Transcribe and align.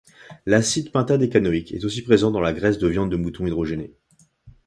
L'acide 0.47 0.89
pentadécanoïque 0.91 1.73
est 1.73 1.85
aussi 1.85 2.01
présent 2.01 2.31
dans 2.31 2.39
la 2.39 2.53
graisse 2.53 2.79
de 2.79 2.87
viande 2.87 3.11
de 3.11 3.17
mouton 3.17 3.45
hydrogénée. 3.45 3.93